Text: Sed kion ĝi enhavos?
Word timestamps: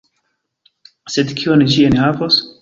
Sed 1.17 1.35
kion 1.41 1.65
ĝi 1.75 1.87
enhavos? 1.91 2.43